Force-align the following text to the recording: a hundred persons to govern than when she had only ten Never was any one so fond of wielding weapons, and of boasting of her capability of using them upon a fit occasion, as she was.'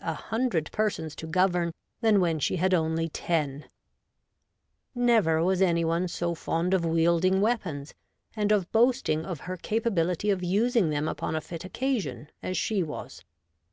a 0.00 0.14
hundred 0.14 0.70
persons 0.70 1.16
to 1.16 1.26
govern 1.26 1.72
than 2.02 2.20
when 2.20 2.38
she 2.38 2.54
had 2.54 2.72
only 2.72 3.08
ten 3.08 3.68
Never 4.94 5.42
was 5.42 5.60
any 5.60 5.84
one 5.84 6.06
so 6.06 6.36
fond 6.36 6.72
of 6.72 6.86
wielding 6.86 7.40
weapons, 7.40 7.94
and 8.36 8.52
of 8.52 8.70
boasting 8.70 9.26
of 9.26 9.40
her 9.40 9.56
capability 9.56 10.30
of 10.30 10.40
using 10.40 10.90
them 10.90 11.08
upon 11.08 11.34
a 11.34 11.40
fit 11.40 11.64
occasion, 11.64 12.30
as 12.44 12.56
she 12.56 12.80
was.' 12.80 13.24